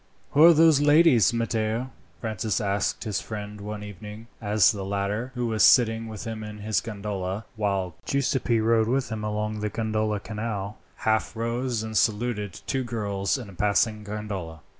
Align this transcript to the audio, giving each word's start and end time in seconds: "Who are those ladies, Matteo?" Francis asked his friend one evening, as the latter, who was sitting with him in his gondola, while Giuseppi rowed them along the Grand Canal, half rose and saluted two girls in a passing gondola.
"Who 0.31 0.43
are 0.45 0.51
those 0.55 0.81
ladies, 0.81 1.31
Matteo?" 1.31 1.91
Francis 2.21 2.59
asked 2.59 3.03
his 3.03 3.21
friend 3.21 3.61
one 3.61 3.83
evening, 3.83 4.25
as 4.41 4.71
the 4.71 4.83
latter, 4.83 5.31
who 5.35 5.45
was 5.45 5.61
sitting 5.61 6.07
with 6.07 6.23
him 6.23 6.43
in 6.43 6.57
his 6.57 6.81
gondola, 6.81 7.45
while 7.55 7.93
Giuseppi 8.07 8.59
rowed 8.59 8.99
them 9.03 9.23
along 9.23 9.59
the 9.59 9.69
Grand 9.69 10.23
Canal, 10.23 10.79
half 10.95 11.35
rose 11.35 11.83
and 11.83 11.95
saluted 11.95 12.61
two 12.65 12.83
girls 12.83 13.37
in 13.37 13.47
a 13.47 13.53
passing 13.53 14.03
gondola. 14.03 14.61